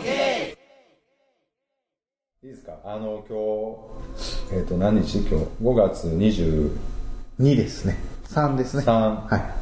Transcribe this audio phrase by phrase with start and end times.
[2.46, 2.72] いですか？
[2.84, 3.38] あの、今
[4.50, 5.18] 日、えっ、と、何日？
[5.18, 6.70] 今日 ?5 月23。
[7.40, 7.96] 2ですね。
[8.28, 8.84] 3ですね。
[8.86, 9.52] は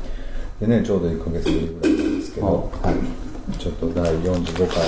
[0.61, 0.65] い。
[0.65, 2.47] でね、ちょうど1ヶ月ぶりぐらいなんですけど、
[2.83, 3.57] はい。
[3.59, 4.79] ちょっと第45回、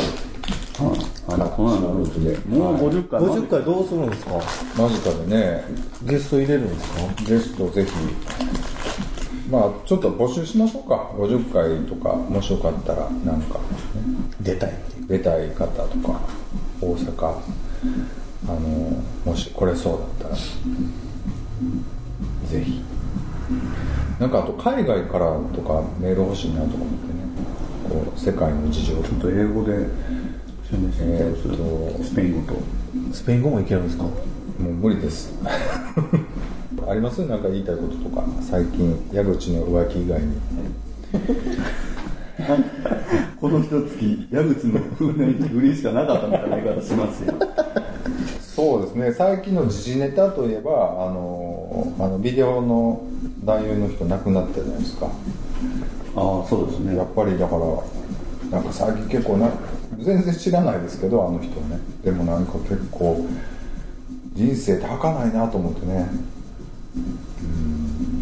[1.28, 2.38] あら、こので。
[2.48, 3.20] もう50回。
[3.20, 4.32] 50回どうするんですか？
[4.76, 5.64] 間近でね、
[6.04, 7.22] ゲスト入れるんですか？
[7.26, 7.90] ゲストぜひ、
[9.52, 11.10] まあちょっと募集しましょうか。
[11.14, 13.60] 50回とか、もしよかったら、なんか、
[14.40, 15.06] 出たいっていう。
[15.08, 16.20] 出たい方とか、
[16.80, 17.34] 大阪、あ
[18.48, 18.58] の、
[19.26, 20.34] もし来れそうだったら、
[22.50, 22.82] ぜひ。
[24.18, 27.20] なんかあと海外からとかメール欲しいなとか思ってね、
[28.06, 29.86] こう、世界の事情とちょっと英語で
[30.72, 32.58] えーっとスペイン語と。
[33.12, 34.04] スペイン語もいけるんですか？
[34.04, 34.10] も
[34.60, 35.34] う無理です。
[36.88, 37.24] あります？
[37.26, 40.32] なんか言いたいこととか、最近、矢口の浮気以外に。
[43.40, 47.34] この一月、矢口の風に売りしかなかったみたいな言い方しますよ。
[48.40, 53.02] そうですね、最近の時事ネタといえば、あの、あのビデオの
[53.44, 55.06] 男優の人亡くなったじゃないですか。
[56.16, 57.04] ああ、そうですねや。
[57.04, 57.64] っぱりだから、
[58.50, 59.50] なんか最近結構な、
[59.98, 61.78] 全然知らないですけど、あの人ね。
[62.04, 63.24] でもなんか結構、
[64.42, 66.08] 人生って儚いなと思ってね。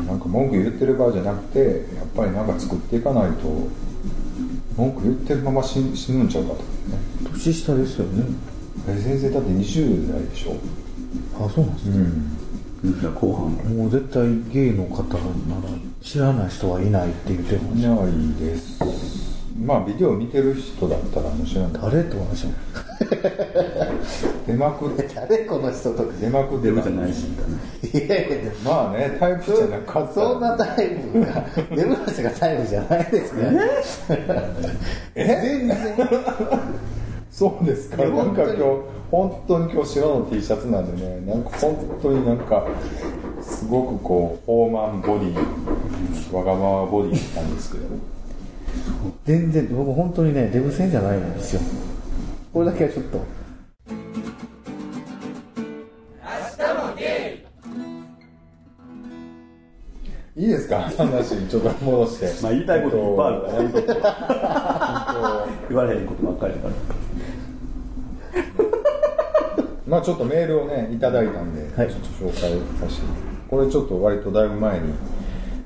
[0.01, 1.59] うん、なんか文句言ってる場合じゃなくて、
[1.97, 3.69] やっぱりなんか作っていかないと、
[4.77, 7.31] 文句言ってるまま死死ぬんちゃうかと思ってね。
[7.33, 8.25] 年下ですよね。
[8.89, 10.57] え先生だって20代でしょ。
[11.45, 12.41] あ、そうなんですね。
[13.01, 13.77] じゃあ後半。
[13.77, 15.23] もう絶対ゲイの方なら
[16.03, 17.89] 知らない人はいないって言ってました。
[17.89, 18.79] いないです。
[19.65, 22.53] まあビデオ見てる人だったらもちろん誰って話も。
[24.47, 26.13] 出まくって、誰この人とか。
[26.21, 28.07] 出まくってデブじゃないし、みたいな。
[28.07, 31.45] いやいや、まあね、タイプじゃなかったらそんなタイプが、
[31.77, 33.61] デブの人がタイプじゃないですね。
[35.15, 35.77] 全然。
[37.31, 38.05] そうですか。
[38.05, 42.67] なんか今日本当に、本当に今日白の T シャツなんでね、なんか本当になんか、
[43.43, 47.85] すごくこう、フォーマンボディ、わがままボディなんですけど。
[49.25, 51.61] 全然、僕本当にね、デブ戦じゃないんですよ。
[52.53, 53.25] これだけはちょっと。
[60.37, 60.81] いいですか？
[60.81, 62.43] 話、ちょっと戻して。
[62.43, 63.31] まあ言いたいこといっぱいあ
[63.63, 66.73] るから、言われへんことばっかりだから。
[66.75, 66.79] と
[69.87, 72.41] まあちょっとメールをね、いただいたんで、はいちょっと紹介
[72.81, 73.07] させて。
[73.49, 74.95] これちょっと割とだいぶ前に、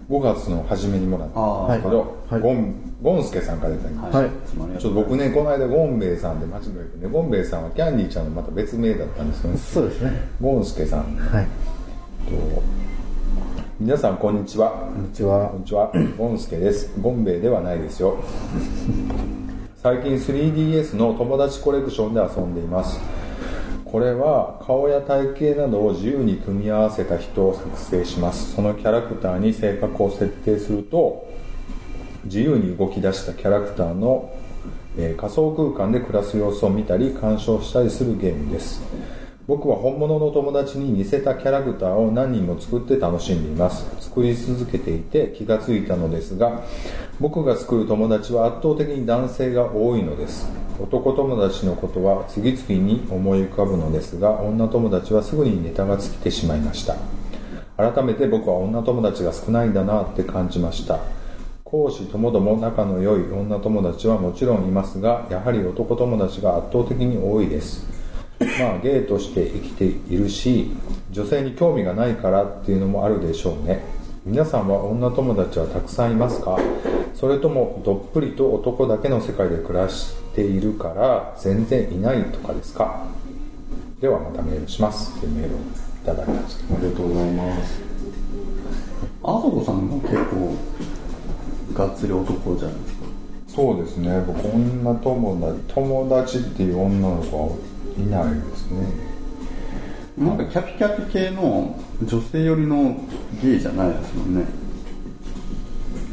[0.08, 4.18] 5月の初めにもらったんですけど、はいゴン、ゴンスケさんからいただきました。
[4.18, 4.30] はい
[4.78, 9.58] ちょっと僕ね、この間ゴンベイさんで間違えてね、ゴンベイさんはキャンディーちゃんのまた別名だったんですよね。
[9.58, 10.28] そうですね。
[10.40, 11.44] ゴンスケさんはい。
[11.44, 12.62] と、
[13.80, 14.70] 皆さんこんにちは。
[14.70, 15.60] こんにちはこん。
[15.60, 15.92] にちは。
[16.18, 16.92] ゴンスケです。
[17.00, 18.16] ゴンベイではないですよ。
[19.82, 23.00] 最近 3DS の友達コレクションで遊んでいます。
[23.94, 28.52] これは顔や体型などを自由に組み合わせた人を作成します。
[28.52, 31.30] そのキャラクターに性格を設定すると、
[32.24, 34.34] 自由に動き出したキャラクターの、
[34.98, 38.82] えー仮想空間で暮らす様子を見たり鑑賞したりするゲームです
[39.46, 43.84] 僕は本物の友達に似せたキャラクターを何人も作って楽しんでいます。
[44.00, 46.62] 作り続けていて気がついたのですが
[47.20, 50.50] 僕が作る友達は圧倒的に男性が多いのです。
[50.80, 56.96] 男友達のことは次々に思い浮かぶのですが女友達はすぐにネタが尽きてしまいました。
[57.76, 61.00] 改めて僕は女友達が少ないんだなって感じました。
[61.64, 67.93] 講師ともども仲の良い女友達はもちろんいますがやはり男友達が圧倒的に多いです。
[68.58, 70.70] まあゲイとして生きているし
[71.10, 73.82] 女性に興味がないからっていうのもあるでしょうね。
[74.24, 76.58] 皆さんは女友達はたくさんいますか？
[77.14, 83.04] それともどっぷりと男だけの世界で暮らしているから全然いないとかですか？
[84.00, 85.16] ではまたメールします。
[85.18, 85.62] っていうメールをい
[86.06, 86.74] ただきました。
[86.74, 87.82] ありがとうございます。
[89.22, 90.54] あそこさんが結構、
[91.74, 93.04] がっつり男じゃないですか。
[93.48, 94.24] そうですね。
[94.26, 97.56] 僕女友達友達っていう女の子は
[97.98, 99.14] いないですね。
[100.16, 102.96] なんかキャピキャピ系の女性寄りの
[103.42, 104.44] ゲイじゃないですもんね。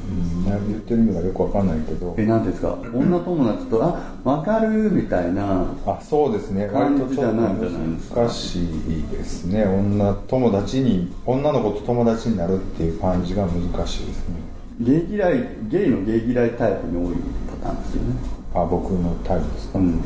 [0.10, 0.46] うん。
[0.50, 2.16] 何言ってる意味がよくわかんないけど。
[2.18, 6.68] え、なんですか、女友達と、あ、わかるみたいな、あそうですね。
[6.74, 8.22] 割と感じちょっとじゃないんじゃないですか？
[8.22, 9.66] 難しいですね。
[9.66, 14.36] 女友達に女の子と友達になるっていう感じが難しいですね。
[14.80, 17.16] ゲイ嫌い、ゲイのゲイ嫌いタイプに多い
[17.62, 18.16] パターンですよね。
[18.54, 19.86] あ僕のタイプですか、うん。
[19.86, 20.02] うん。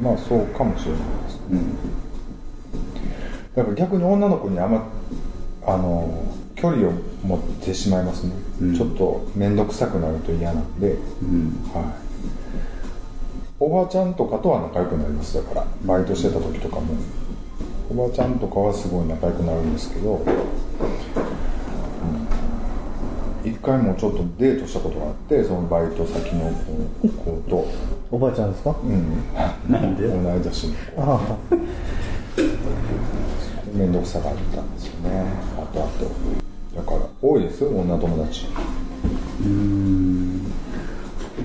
[0.00, 1.38] まあそうかもしれないです。
[1.38, 1.76] ねうん。
[3.54, 4.84] だから逆に女の子にあんま
[5.66, 6.24] あの
[6.54, 6.92] 距離を
[7.24, 8.76] 持ってしまいますね、うん。
[8.76, 10.92] ちょっと面倒くさくなると嫌なんで、
[11.22, 11.70] うん。
[11.74, 11.84] はい、
[13.58, 15.34] おばちゃんとかとは仲良くなります。
[15.34, 16.94] だからバイトしてた時とかも。
[17.88, 21.25] おばちゃんとかはすごい仲良くなるんですけど、うん
[23.46, 27.64] 一回もちょっとデートしたことがあってそのバイト先の子子と、
[28.10, 28.74] おばあちゃんですか？
[28.82, 29.24] うん、
[29.70, 30.08] なんで？
[30.08, 30.78] 同い年の子。
[30.98, 31.20] あ
[33.72, 35.24] 面倒くさがったんですよね。
[35.56, 36.10] あとあと。
[36.74, 38.46] だから多いですよ女友達。
[38.46, 40.44] うーん。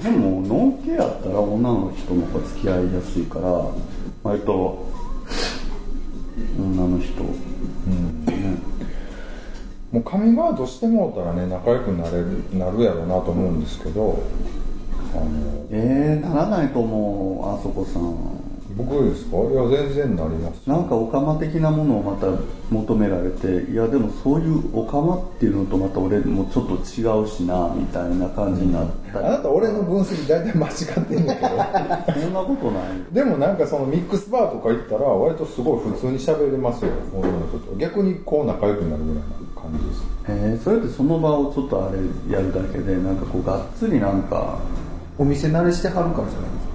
[0.01, 3.67] でもノンケやったら女の人の方が付き合いやすいから
[4.23, 4.89] 割と
[6.57, 7.29] 女の人、ね
[9.91, 14.23] もうカミングアウトしてもうたらね仲良くなれるなるやろうなと思うんですけど
[15.13, 15.25] あの
[15.69, 18.15] えー、ならないと思うあそこさん
[18.77, 19.35] 僕ですか？
[19.37, 22.27] いや全然なりますなんかオカマ的なものをまた
[22.69, 31.49] 求められていやでもそういうオカマっていうのとまた俺もちょっと違うしなみたいな感じになったり、あなた俺の分析大体間違ってんだけど。
[32.21, 32.83] そんなことない。
[33.11, 37.75] でもなんかそのミックスバーとか行ったら割とすごい普通に喋れますよ女の子と。
[37.77, 39.15] 逆にこう仲良くなるぐらい。
[39.15, 39.21] な
[39.61, 41.97] 感じですえー、それってその場をちょっとあれ
[42.33, 44.59] やるだけでなんかこうがっつりなんか
[45.17, 46.71] お店慣れしてはるからじゃないですか？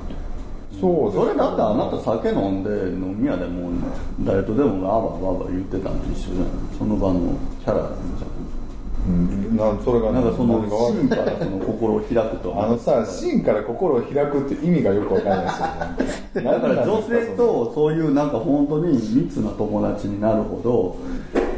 [0.80, 3.72] そうですそれだってあなた酒飲んで飲み屋でもう
[4.20, 6.48] 誰とでもわーわーわーわー言ってたのと一緒じゃない？
[6.78, 7.20] その場の
[7.64, 7.90] キャラ
[9.08, 9.56] うん。
[9.56, 12.62] なそれがなんかその芯からその心を開くと。
[12.62, 16.42] あのさ芯から心を開くって意味がよくわかんないですよ。
[16.42, 20.96] ね だから女性とそういうなんか本当に密な友達になるほど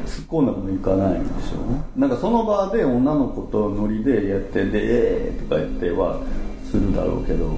[0.08, 1.82] 突っ込んだこといかないんでしょうね。
[1.96, 6.20] なんかその場で女の子とノリでやってでえーとか言っては
[6.70, 7.52] するだろうけど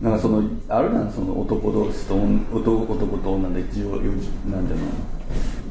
[0.00, 4.12] なんかそのあるじゃんその男同士と男男と女で友友
[4.50, 4.86] なんていうの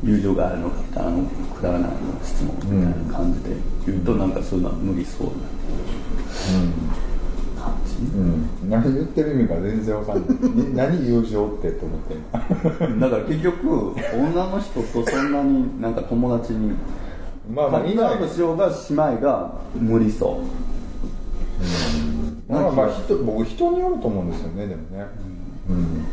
[0.04, 1.92] 友情があるのかってあのくだらない
[2.24, 3.56] 質問みたいな感じで
[3.86, 5.34] 言うとなんかそういうのは無理そうな。
[6.48, 7.07] 感じ
[8.00, 10.28] うん、何言ってる意味が全然わかんない。
[10.54, 13.10] に何友情ってって思ってんの。
[13.10, 16.74] だから結局女の人とそんなになんか友達に
[17.54, 17.96] まあまあいない。
[17.96, 20.40] カップアウトしようが姉妹が無理そ
[22.50, 22.52] う。
[22.52, 25.06] まあまあ人僕人によると思うんですよねでもね。
[25.70, 26.06] うん、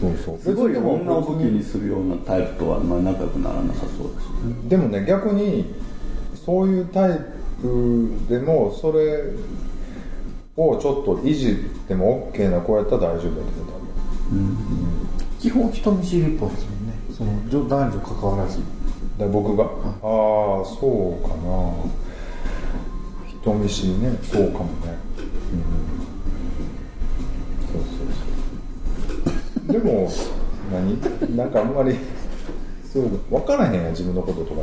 [0.00, 0.38] そうそう。
[0.38, 4.68] すごい女を武器にするようなタイプとはまあ仲良くならなさそうだしね。
[4.68, 5.72] でもね逆に
[6.44, 7.20] そういうタイ
[7.62, 9.22] プでもそれ
[10.56, 11.54] をちょっといじっ
[11.86, 13.42] ても OK な子やったら大丈夫だ
[14.32, 14.34] う
[15.38, 16.94] 基本人見知りっぽいですもんね。
[17.16, 18.58] その女男女関わらず。
[19.18, 19.64] 僕が？
[19.64, 19.70] ああ
[20.64, 21.72] そうかな。
[23.28, 24.18] 人見知りね。
[24.22, 24.98] そうかもね、
[25.52, 25.56] う
[27.66, 28.08] ん、そうそう
[29.66, 29.72] そう。
[29.72, 30.10] でも
[30.72, 31.36] 何？
[31.36, 31.96] なんかあんまり
[32.82, 34.62] そう分からへんやん自分のこととか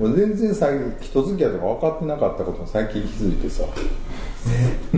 [0.00, 3.62] 全然最人付き合いとか分かってなかったことを最近気づいてさ。
[4.90, 4.91] 最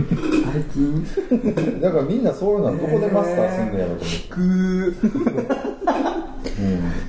[0.63, 1.05] 近
[1.81, 5.15] だ からみんなそういうのはどこでマスターすんのやろと思って。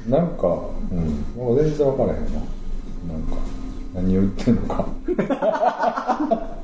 [0.06, 0.46] うん、なんか、
[0.90, 2.31] うん、もう全然分からへんな。
[2.32, 3.37] なんか、
[3.94, 4.87] 何を言ってんのか。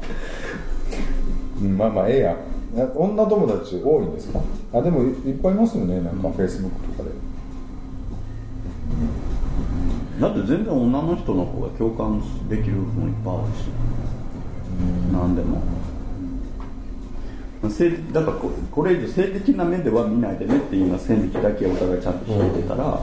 [1.62, 2.36] うんまあまあ、ええや
[2.96, 4.40] 女友達多いんですか？
[4.72, 7.14] あ、でもいいっぱいいますよね、なんか、フェイスブックとかで。
[10.20, 13.70] だって全然女の人の方が共感できるもんいっぱいあるし。
[15.12, 15.58] 何でも。
[15.58, 15.81] 性
[18.12, 23.00] だからここれ以上性的な目では見ないでねっていうような線引きだけお互いちゃんと引いてたら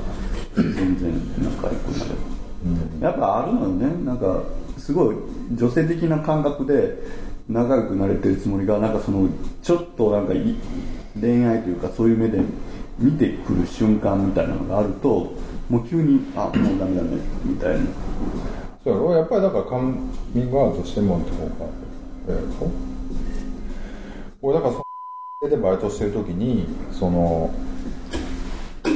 [0.55, 2.15] 全然仲良くなれる。
[3.01, 4.43] やっぱあるのよねなんか
[4.77, 5.15] すごい
[5.55, 6.97] 女性的な感覚で
[7.47, 9.29] 仲良くなれてるつもりがなんかその
[9.63, 10.55] ちょっとなんかい
[11.19, 12.41] 恋愛というかそういう目で
[12.99, 15.33] 見てくる瞬間みたいなのがあると
[15.69, 17.85] もう急にあもうダメだねみたいな
[18.83, 19.11] そうやろ？
[19.13, 21.51] やっぱりだからカミングアウトしてもらった方が
[22.27, 22.69] ええやろ
[24.41, 24.85] 俺だからそ
[25.41, 27.53] のでバイトしてる時にその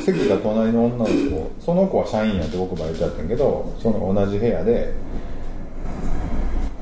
[0.03, 4.93] 席が隣の女の子その子は社員やって僕バイトやってんけどその同じ部屋で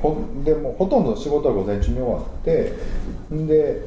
[0.02, 2.72] ほでもほとんど仕事は午前中に終わって
[3.30, 3.82] で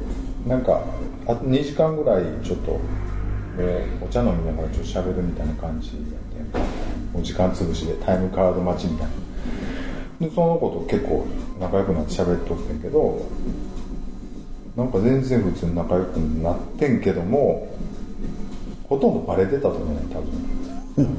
[0.48, 0.84] なんか
[1.28, 6.60] あと2時間ぐらいちょっともうお茶飲みながらちょっと喋るみたいな感じやって
[7.14, 9.26] もう時間潰しでタイムカード待ちみたいな。
[10.20, 11.26] でその子と結構
[11.60, 13.22] 仲良くなって喋っとってんけど
[14.76, 17.68] なんか全然普通に仲良くなってんけども
[18.90, 21.18] ほとんどバレてたと思うね多分。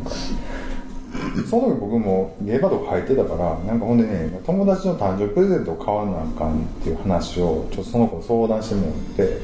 [1.48, 8.94] その時僕もゲーバーとか入ってたからなんかほんでね友達の誕生日プレゼントを買わなあかんっていう話をちょっとその子に相談してもらっ
[9.28, 9.38] て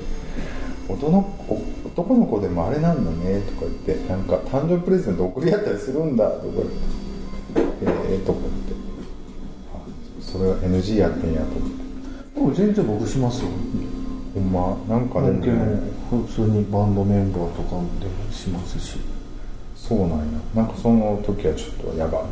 [0.89, 8.75] 男の子男の子でもあれなんだねとか言ってなんか誕生日プレゼント送り合ったりするんだとか言ってええとか言って。
[9.75, 9.79] あ
[10.21, 11.83] それは NG やってんやと思って。
[12.35, 13.49] でも全然僕しますよ
[14.35, 18.99] ほんまなんかでもでもね普通にバンドメンバーとかでもしますし。
[19.83, 20.25] そうなんや。
[20.55, 22.27] なんかその時はちょっとやばいと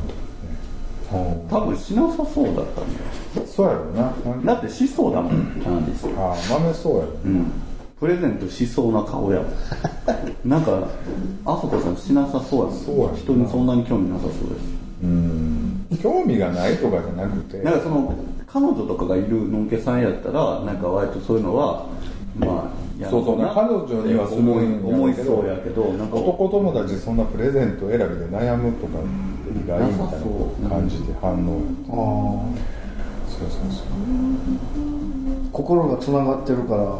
[1.17, 1.45] ね。
[1.51, 2.95] 多分しなさそうだったん
[3.35, 3.47] だよ。
[3.47, 4.55] そうやろな。
[4.55, 7.09] だってしそうだもんキャンディスああ豆そうやろ。
[7.25, 7.53] うん。
[7.99, 9.51] プレゼントしそうな顔やもん。
[10.49, 10.89] なんか
[11.45, 12.75] あそこさんしなさそうやもん。
[12.79, 13.17] そうやな。
[13.19, 14.45] 人にそんなに興味なさそうです。
[15.03, 15.87] うん。
[16.01, 17.59] 興味がないとかじゃなくて。
[17.63, 18.15] なんかその
[18.53, 21.87] 彼女とかがいるのんけさんやったらなんか割とそういうのは
[22.39, 28.99] まあそうそうな彼女にはするんやろうけど思いそうやけどなんか男友達そんなプレゼント選びで悩むとか
[29.55, 30.21] 意外みたい
[30.63, 31.63] な感じで反応。
[31.89, 31.93] あ
[32.57, 32.71] あ
[33.31, 33.87] そうそうそう
[35.53, 36.99] 心がつながってるから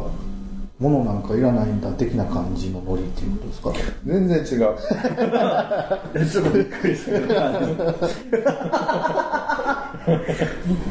[0.79, 3.71] 物なんかいらないんだ的な感じのノリっていうことですか？
[4.07, 4.69] 全然違う。
[6.15, 7.33] えちょっとびっくりしたけど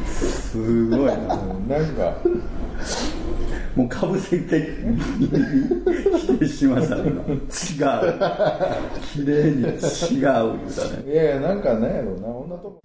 [0.07, 2.17] すごいなんなんか
[3.75, 4.75] もうかぶせて
[5.19, 7.11] 否定しましたね違う
[9.13, 12.81] 綺麗に違う言うたねいやいやなんかなんやろうな女とも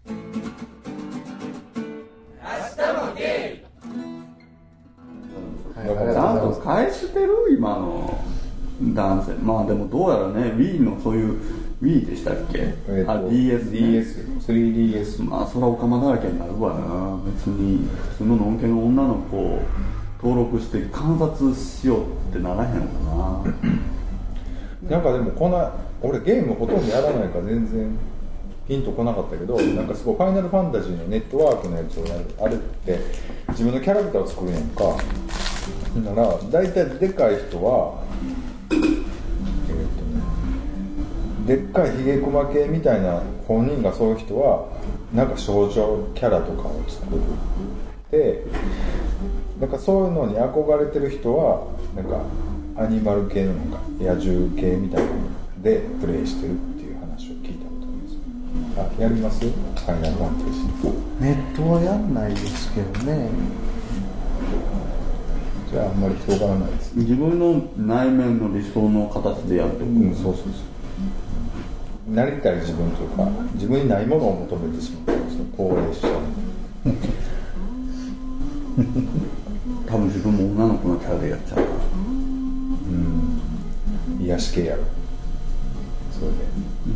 [5.75, 8.19] はいちゃんと返してる今の
[8.95, 11.41] 男性まあでもどうやらね Wii のそういう
[11.83, 17.21] Wii でしたっけ、えあ DS ね DS3DS まあそれはオカマだらけになるわな。
[17.31, 19.63] 別に普通ののんけの女の子を
[20.23, 23.53] 登録して観察しようってならへんのか
[24.83, 24.89] な。
[24.91, 27.99] なんかでもこんな俺ゲームほとんどやらないから全然
[28.67, 33.01] ピンとこなかったけどなんかすごい「ファイナルファンタジー」のネットワークのやつをやるあれって
[33.51, 34.97] 自分のキャラクターを作るやんか。
[35.97, 38.06] なら大体でかい人は
[41.47, 44.69] でっかいひげ熊系みたいな本人がそういう人は
[45.15, 47.21] なんか少女キャラとかを作る
[48.11, 48.45] で
[49.61, 52.21] なんかそういうのに憧れてる人はなんか
[52.83, 55.19] アニマル系のなんか野獣系みたいなの
[55.63, 58.99] でプレイしてるっていう話を聞いたことあります。
[58.99, 59.41] あやります？
[59.41, 63.31] ファイナルファンタジーネットはやんないですけどね。
[65.71, 70.53] じゃああんまり広がらないです自分の内面の理想の形でやっておく、うんそうそうそう
[72.09, 76.09] なりたい自分というか自分にないものを求めてしまうその高齢者
[79.87, 81.57] 多分自分も女の子のキャラでやっちゃう。
[81.57, 81.69] から
[84.21, 84.83] 癒し系やろ。
[86.13, 86.37] それで。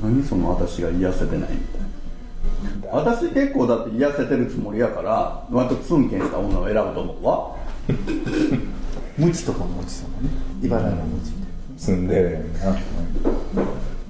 [0.02, 2.98] 何その私が癒せてないみたいな。
[2.98, 7.56] 私結構だって癒せてるつもりやから割とツンケンした女を選ぶと思うわ。
[9.16, 10.28] 無知とかもちさんもね。
[10.62, 11.36] 茨城の無知で。
[11.78, 12.78] ツンデレやんな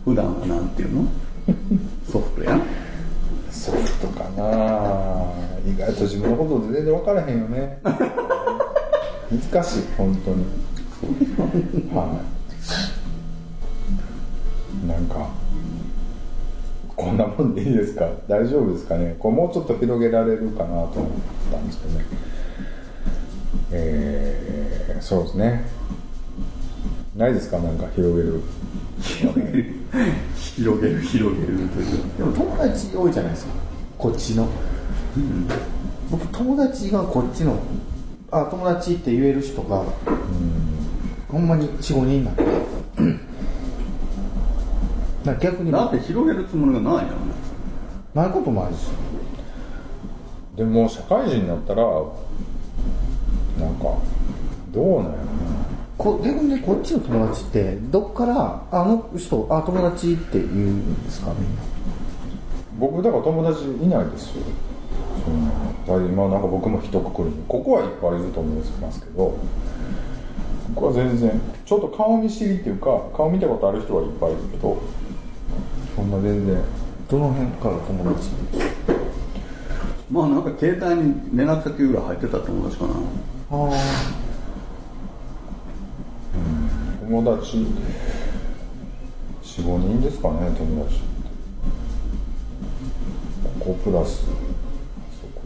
[0.05, 1.09] 普段はなんていうの？
[2.11, 2.61] ソフトや
[3.51, 5.33] ソフトかな。
[5.67, 7.81] 意外と自分のこと全然分からへんよね。
[9.31, 10.45] 難しい本当に。
[11.95, 12.21] は
[14.85, 14.87] い。
[14.87, 15.29] なんか
[16.97, 18.09] こんなもんでいいですか？
[18.29, 19.17] 大丈夫ですかね？
[19.19, 21.11] これもうちょっと広げられるかなと思っ
[21.53, 22.05] たんですけどね。
[23.73, 25.65] えー、そうですね。
[27.17, 27.59] ないですか？
[27.59, 28.43] なんか広げる。
[29.01, 29.75] 広げる
[30.35, 32.03] 広げる広げるという。
[32.19, 33.53] でも友達多いじゃないですか。
[33.99, 34.49] こっちの、
[36.11, 37.59] 僕友達がこっちの
[38.31, 39.85] あ友達って言える人が、
[41.29, 42.45] ほんまに45人なんで。
[45.25, 45.73] だ逆に。
[45.73, 47.13] だって広げるつもりがないやんね
[48.15, 48.89] ないこともあるし。
[50.57, 53.99] でも社会人になったらなんか
[54.73, 55.25] どうなんやろ。
[55.25, 55.40] な
[56.03, 61.35] こ逆にねこっちの友達ってどっからあの人あ友達って言うんですか？
[61.39, 61.61] みんな
[62.79, 64.43] 僕だから友達いないですよ。
[65.23, 67.45] そんなだから今なんか僕も一括りに。
[67.47, 69.39] ここはいっぱいいると思いますけどこ
[70.75, 74.81] こは全然ちょっと顔見知りっていうか顔見たことある人はいっぱいいるけど
[75.95, 76.63] そんな全然。
[77.11, 78.31] どの辺から友達？
[80.11, 82.95] まあなんか携帯に連絡先ぐらい入ってた友達かな。
[82.95, 82.95] あ
[83.51, 83.71] あ
[87.11, 87.67] 友達。
[89.43, 91.01] 45人ですかね友達。
[93.59, 94.27] ここプラス。
[94.27, 94.27] そ
[95.35, 95.43] こ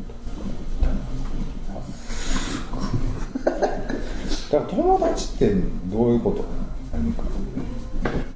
[4.53, 5.55] だから友達って
[5.87, 6.45] どういうこと？
[6.93, 7.23] 何か。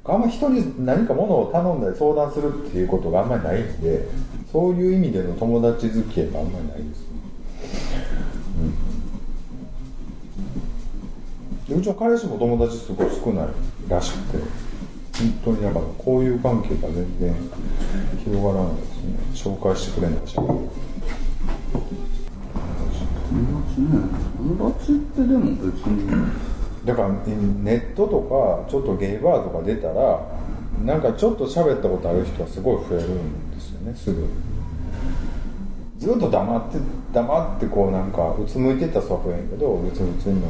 [0.05, 4.07] あんま人に何か物を頼んだり相談するっていうことがあんまりないんで
[4.51, 7.07] そういう意味での友達付き合いがあんまりないですね
[11.68, 13.47] でうちの彼氏も友達すごい少ない
[13.87, 14.43] らしくて
[15.17, 17.33] 本当にだからこういう関係が全然
[18.21, 20.69] 広がらないですね紹介してくれないし友
[23.61, 23.87] 達ね
[24.37, 26.31] 友達ってでも別に
[26.83, 30.27] だからネットとかちょっとゲイバーとか出たら
[30.83, 34.27] なんかちょっと喋ったことある人はすごい増えるんですよねすぐ。
[35.97, 36.77] ずっと黙って
[37.13, 40.41] 黙ってこうなんかうつむいてた人は増えんけど別に普通に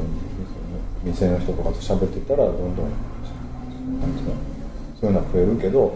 [1.04, 2.90] 店の人とかと喋ってたらどんどん
[4.02, 4.34] なんうの
[5.00, 5.96] そういうのは増えるけど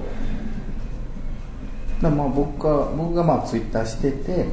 [2.02, 4.46] だまあ僕が僕がまあツイッターしてて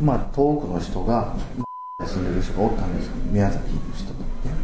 [0.00, 1.34] まあ遠くの人が
[2.04, 3.12] 住んでる人がおったんですよ。
[3.30, 4.14] 宮崎の人と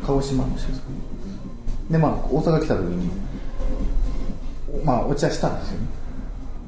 [0.07, 0.87] 鹿児島の人ですか
[1.91, 3.11] でまあ大阪来た時に
[4.85, 5.87] まあお茶したんですよね。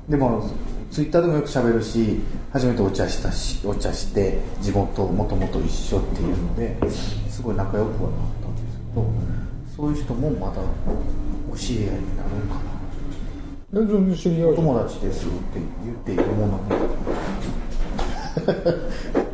[0.08, 0.48] でも
[0.90, 2.20] ツイッターでもよく喋るし
[2.52, 6.76] 初めてお茶したしお茶して地元もともと一緒っていうので
[7.36, 9.04] すごい仲良くはなったんですけど
[9.76, 10.62] そういう人もまた
[11.52, 13.82] お知り合いになるんかな。
[13.82, 15.34] え全然知り合い友達ですって
[15.84, 16.58] 言っていいもの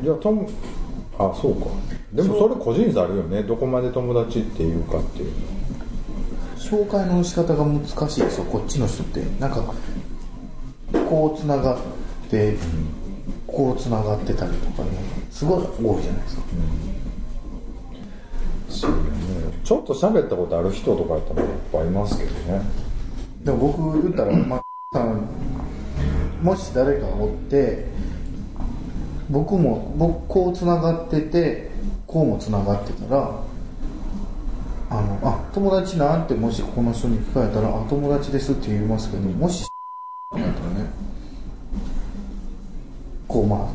[0.03, 0.49] いやとも
[1.17, 1.69] あそうか。
[2.13, 3.45] でもそれ個人差あるよね。
[3.45, 5.33] どこまで友達っていうかっていう
[6.59, 9.21] 紹介の仕方が難しいですよこっちの人って。
[9.39, 9.63] なんか
[11.09, 11.79] こうつながっ
[12.29, 12.57] て
[13.47, 14.91] こうつながってたりとかね。
[15.31, 16.43] すごい多いじゃないですか。
[16.43, 16.92] そう
[18.85, 22.63] よねちょっと喋ったことある人とかやったらやっぱいますけどね
[23.45, 24.63] でも僕言ったら、ま
[24.95, 25.17] あ、
[26.43, 27.87] もし誰かおって
[29.31, 31.71] 僕も僕こうつながってて
[32.07, 33.43] こうもつながってたら
[34.91, 36.27] あのあ友達なん。
[36.27, 39.67] てもしこの人に聞かれたらあ友達ですって言いますけどもし
[40.31, 40.91] だったらね
[43.27, 43.75] こうま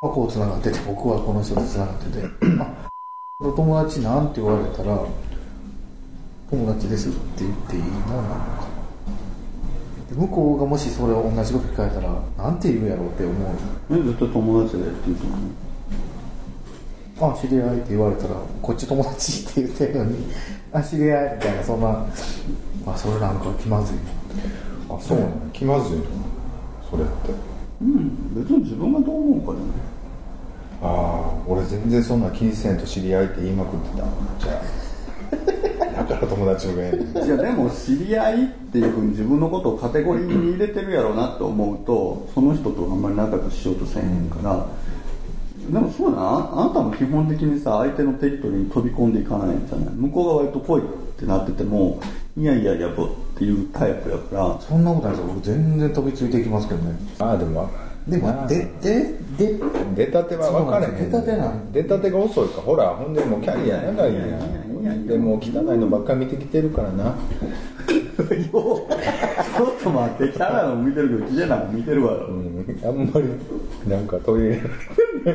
[0.00, 2.26] あこうつながってて僕はこの人とつながってて
[2.60, 2.91] あ
[3.50, 4.98] 友達なんて言われたら
[6.50, 8.72] 友達ですって言っていいもんなのか。
[10.10, 13.34] で向こうがもしそれを同じこと聞かれたらなんて言うやろうって思う。
[13.90, 17.34] え絶対友達でって言うと思う？
[17.34, 20.26] あ知り合いって言われたらこっち友達って言ってるのに
[20.72, 22.04] あ知り合いみたいなそんな。
[22.84, 23.96] あそれなんか気まずい
[24.88, 24.96] な。
[24.96, 26.04] あそうなの気まずいの？
[26.90, 27.12] それって。
[27.80, 29.91] うん別に自分がどう思うかじゃない
[30.82, 33.96] ああ俺全然そんな気にせんと知り合いって言いまくってた
[34.44, 34.82] じゃあ。
[35.92, 44.66] だから友達のがええねんいやでも知り合いっていうふうに自分のことをカテゴリーに入れてるやろうなって思うとその人とあんまり仲良くしようとせえへんから、
[45.70, 49.94] でもそうだなああなたも基本的にさ相手のテリトリーに飛び込んでいかないんじゃない。
[49.94, 50.84] 向こうが割と来いっ
[51.18, 52.00] てなってても
[52.36, 54.56] いやいやいやぼっていうタイプやから。
[54.60, 55.34] そんなことないですよ。
[55.34, 56.96] 僕全然飛びついていきますけどね。
[57.18, 57.70] ああでも
[58.08, 58.46] でもなあ。
[58.46, 59.58] ででで
[59.94, 61.10] 出たては分かれへん。
[61.10, 62.60] 出たてなん出たてが遅いか。
[62.60, 65.06] ほらほんでもうキャリア長いやん。
[65.06, 67.14] でもう汚いのばっかり見てきてるからな。
[67.86, 68.86] ちょ
[69.64, 72.14] っと待ってキャラの見てるけど綺麗なの見てるわ。
[72.14, 72.80] ろ、うん。
[72.84, 73.28] あんまり
[73.88, 74.62] なんか取り入
[75.24, 75.34] れ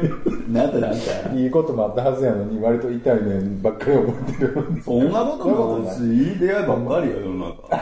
[0.50, 1.00] なんてなんて。
[1.36, 4.82] いいこともあったはずやのに割と痛い面ばっかり覚えてる。
[4.84, 7.78] そんなことないしいい出会いばっかりよ世の中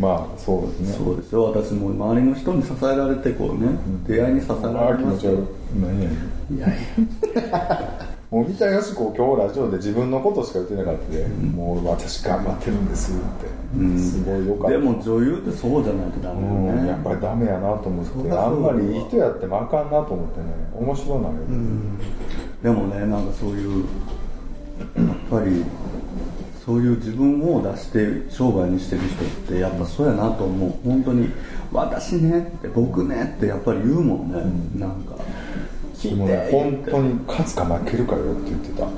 [0.00, 0.92] まあそうですね。
[0.94, 1.44] そうですよ。
[1.44, 3.68] 私も周りの人に支えられてこうね、
[4.06, 5.36] 出会いに支えあられますよあ気持ち悪い。
[5.80, 6.16] 何やね
[6.50, 14.70] んいやいやもう三田よし子今日ラジオで自分のことしか言ってなかったで、もう私頑張ってるんですって、すごいよかった。
[14.70, 20.46] でも女優ってそうじゃないとダメようん、ね、やっぱりダメやなと思ってあんまりいい人やってもあかんなと思ってね
[20.78, 21.34] 面白なる、
[22.62, 23.84] でもねなんかそういう
[24.78, 25.64] やっぱり
[26.64, 30.74] そういう自分を出して商売にしてる人ってやっぱそうやなと思う。
[30.84, 31.28] 本当に
[31.72, 34.42] 私ねって僕ねってやっぱり言うもんね、
[34.78, 35.16] なんか
[35.94, 38.92] 聞でもね本当に勝つか負けるかよって言ってた、も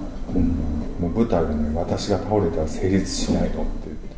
[1.03, 3.55] う舞台でね私が倒れたら成立しないのって
[3.87, 4.13] 言って。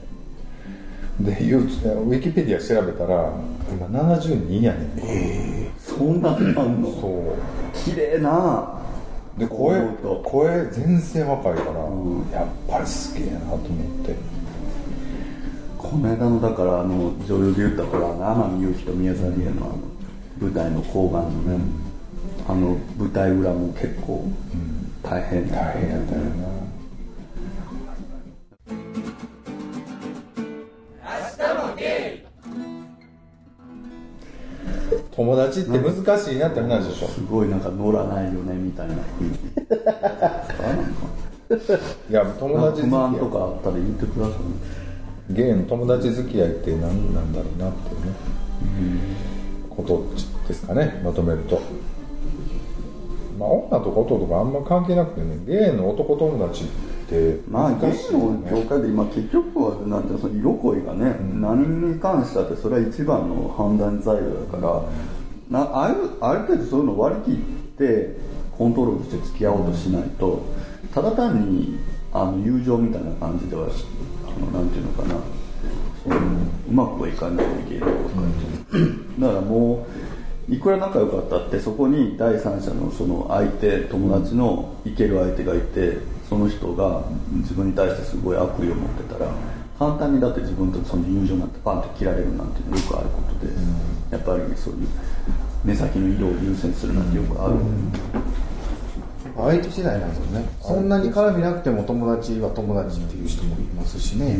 [1.20, 3.32] で言うウィキペディア調べたら
[3.70, 6.90] 今72やねん、そんなのあんの？
[7.00, 7.38] そう。
[7.72, 8.80] 綺麗な
[9.38, 9.80] で声
[10.22, 12.30] 声全然若いから、ん。
[12.30, 14.14] やっぱりすげえなと思って。
[15.78, 19.78] この間のだからあの女優で言ったほら天海祐希と宮沢りえのあの
[20.40, 21.64] 舞台の交番のね、
[22.48, 24.28] あの舞台裏も結構
[25.02, 26.63] 大変な大変やったよな
[35.16, 38.94] 友達って難しいなって話でしょ、すごいなんか乗らないよねみたいな。
[38.94, 39.34] 雰囲気
[42.10, 44.34] いや友達不満付き合とかあったら言ってください
[45.32, 48.12] いゲイの友達付き合いって何なんだろうなっていうね、
[49.70, 50.06] こと
[50.48, 51.60] ですかねまとめると。
[53.38, 56.64] まあ女とか男とかあんま関係なくてねゲイの男友達
[57.04, 64.82] ってまあゲ難しいよイの業ね界で今結局はなんてその色恋がね、何に関したってそれは一番の判断材料だか
[65.50, 67.42] らなあるある程度そういうの割り切っ
[67.78, 68.16] て
[68.56, 70.42] コントロールして付き合おうとしないと
[70.94, 71.78] ただ単に
[72.12, 78.20] あの友情みたいな感じではあのなんていうのかな、うまくはいかないといけないとか、
[79.18, 79.86] だからも
[80.48, 89.30] ういくら仲良かったってそこに第三者のその相手友達のいける相手がいてその人が自分に対してすごい悪意を持ってたら
[89.78, 93.52] 簡単にだって自分とその友情なんてパンと切られるなんていうのよくあることで、
[94.10, 94.88] やっぱりそういう
[95.64, 97.56] 目先の色を優先するなんてよくある、
[99.36, 100.48] 相手次第なんですよね。
[100.62, 104.38] そんなに絡みなくても友達は友達っていう人もいますしね、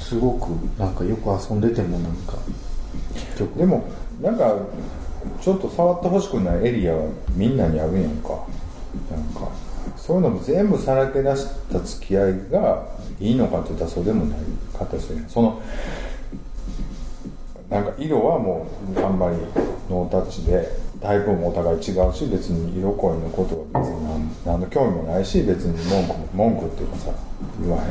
[0.00, 2.34] すごくなんかよく遊んでてもなんか。
[3.14, 3.58] 結局。
[3.58, 3.84] でも
[4.20, 4.56] なんか
[5.40, 7.04] ちょっと触ってほしくないエリアは
[7.36, 8.30] みんなにあるやんか。
[9.10, 9.48] なんか
[10.04, 12.88] そういうのも全部さらけ出した付き合いが
[13.20, 14.38] いいのかって言ったらそうでもない
[14.76, 15.28] かったりするやん。
[15.28, 15.62] その
[17.70, 19.36] なんか色はもうあんまり
[19.88, 20.68] ノータッチで
[21.00, 24.04] タイプもお互い違うし別に色恋のことは別に
[24.44, 27.12] 何の興味もないし別に文句文句っていうかさ
[27.60, 27.84] 言わへん。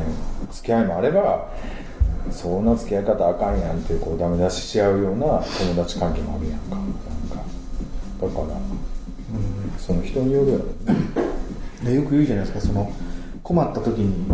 [0.52, 1.48] 付き合いもあれば
[2.30, 6.76] そんな付き合い方あかんやんってこうダメ出しし合うような友達関係もあるやんか。
[6.76, 7.36] なんか
[8.22, 8.60] だから、
[9.80, 11.31] その人によるやろね。
[11.84, 12.92] でよく言うじゃないですかその
[13.44, 14.26] 困った時に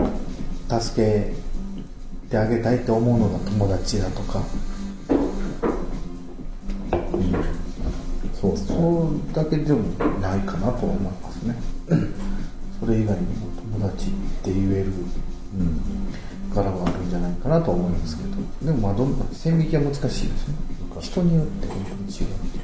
[0.70, 1.34] 助け
[2.30, 4.44] てあげたいって思うのが友達だとか。
[8.50, 9.80] うですねそうだけでも
[10.20, 11.56] ないかなと思いますね。
[12.80, 13.48] それ以外にも
[13.80, 14.12] 友達っ
[14.44, 14.94] て言える
[15.58, 18.38] うん柄はあるんじゃないかなと思いますけど。
[18.66, 20.56] でもまあどんどん線引きは難しいですね。
[21.00, 22.57] 人によって本当に違う。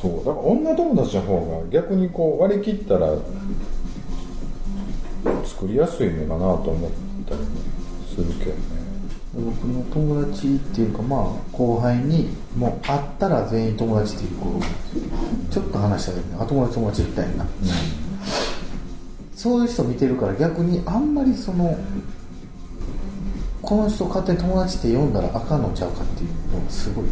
[0.00, 0.24] そう。
[0.24, 3.14] だから女友達の方が逆にこう割り切ったら
[5.44, 6.90] 作りやすいのかなと思っ
[7.26, 7.46] たりも
[8.14, 8.80] するけどね。
[9.32, 14.60] 僕の友達っていうかまあ後輩にもう会ったら全員友達っていう子
[15.52, 17.46] ちょっと話したけどあ友達友達みたいな、
[19.36, 21.78] そういう人見てるから逆にあんまりその
[23.62, 27.04] この人勝手に友達って呼んだらあかんのちゃうかっていうのがすごい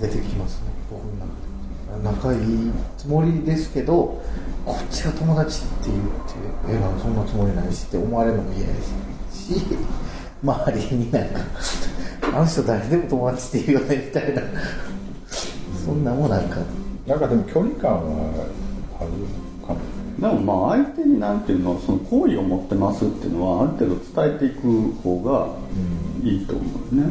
[0.00, 0.66] 出てきますね。
[0.90, 1.52] 僕の中で。
[2.02, 4.22] 仲いいつもりですけど
[4.64, 6.08] こっちが友達って言って
[6.70, 8.74] えそんなつもりないしって思われるのも嫌で
[9.30, 9.62] すし。
[10.42, 11.40] 周りになんか
[12.34, 14.42] あの人誰でも友達って言うよねみたいな。
[15.84, 16.56] そんなもんなんか。
[17.06, 18.46] なんかでも距離感は
[19.00, 19.10] ある
[19.66, 19.80] かも
[20.18, 25.48] でもまあ相手になんていうのその好意を持ってますっていうのはある程度伝えていく方が
[26.22, 27.02] いいと思うね、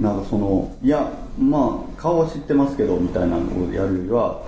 [0.00, 4.42] なんかそのいやまあ顔は知ってますけどみたいなのをやるよりは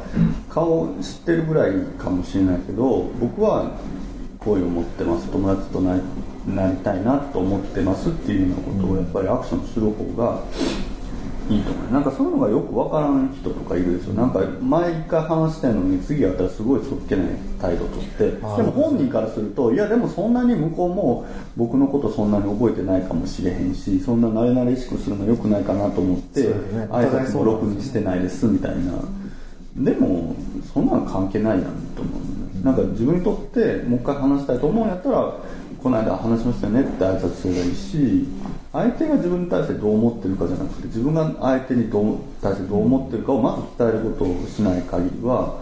[0.51, 3.79] 顔を知ってるぐらいかもしれないけど僕は
[4.39, 5.29] 好意を持ってます。
[5.31, 6.03] 友達となり
[6.47, 10.43] なりたいなと思ってますっていうようなことをやっぱりアクションする方が
[11.51, 11.93] いいと思う。
[11.93, 17.27] なんかそういうのがよくわからん人とかいるでしょなんか前一回話したいのに次やったらすごいそっけない
[17.61, 18.31] 態度とって。
[18.31, 21.27] でも本人からするといやでもそんなに向こうも
[21.57, 26.41] 僕のことそんなに覚えてないかもしれへんしそんな慣れ慣れしくするのよくないかなと思って、
[26.91, 28.93] 挨拶もろくにしてないですみたいな。
[29.77, 30.37] でも
[30.73, 35.35] そんなの関係ないやんと思う、ね、なんか自分にとってもう一回話したいと思うんやったら
[35.83, 38.27] この間話しましたよねって挨拶すればいいし
[38.73, 45.61] 相手が自分に対してどう思ってるかじゃなくて自分が相手にどう対してどう思ってるかをまず伝えることをしない限りは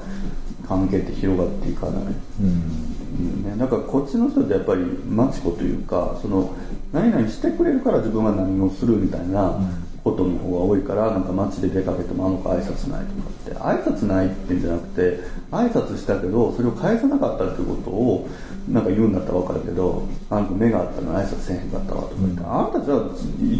[0.68, 3.44] 関係って広がっていかない、うん。
[3.44, 6.54] ね、だからこっちの人ってやっぱりマチコというかその
[6.92, 9.58] 何々してくれるから自分が何をするみたいな
[10.02, 18.28] ことの方が多いからなんか街で出かけてもあの子挨拶ないとかって挨拶ないってんじゃなくて挨拶したけどそれを返さなかったってことを
[18.68, 23.10] なんか言うんだったら分かるけどあの子目があったのに挨拶せえへんかったわとか言って、あなたじゃあ行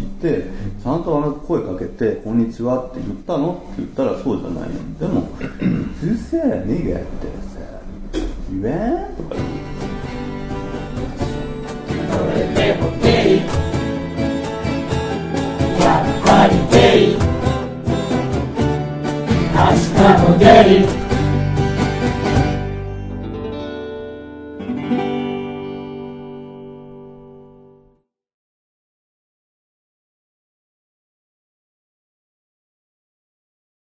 [0.01, 0.45] って
[0.81, 5.27] ちゃんとあの声かけて「こんにちは」って言ったのって言ったらそうじゃないよでも
[6.01, 7.59] 「うるせえ目があってさ
[8.49, 8.73] 言え
[9.11, 9.35] ん?」とか
[13.35, 13.70] 言って。
[20.01, 21.00] でもゲイ